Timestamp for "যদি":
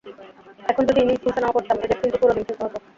0.89-0.99